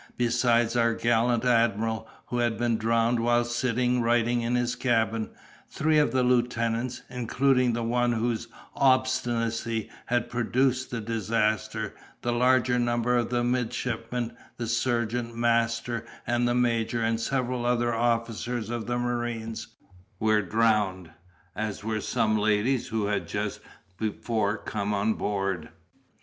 Besides 0.17 0.75
our 0.75 0.95
gallant 0.95 1.45
admiral, 1.45 2.07
who 2.25 2.39
had 2.39 2.57
been 2.57 2.75
drowned 2.75 3.19
while 3.19 3.45
sitting 3.45 4.01
writing 4.01 4.41
in 4.41 4.55
his 4.55 4.75
cabin, 4.75 5.29
three 5.69 5.99
of 5.99 6.11
the 6.11 6.23
lieutenants, 6.23 7.03
including 7.07 7.73
the 7.73 7.83
one 7.83 8.13
whose 8.13 8.47
obstinacy 8.75 9.91
had 10.07 10.27
produced 10.27 10.89
the 10.89 11.01
disaster, 11.01 11.93
the 12.23 12.31
larger 12.33 12.79
number 12.79 13.15
of 13.15 13.29
the 13.29 13.43
midshipmen, 13.43 14.35
the 14.57 14.65
surgeon, 14.65 15.39
master, 15.39 16.03
and 16.25 16.47
the 16.47 16.55
major, 16.55 17.03
and 17.03 17.19
several 17.21 17.63
other 17.63 17.93
officers 17.93 18.71
of 18.71 18.89
marines, 18.89 19.67
were 20.19 20.41
drowned, 20.41 21.11
as 21.55 21.83
were 21.83 22.01
some 22.01 22.39
ladies 22.39 22.87
who 22.87 23.05
had 23.05 23.27
just 23.27 23.59
before 23.99 24.57
come 24.57 24.95
on 24.95 25.13
board. 25.13 25.69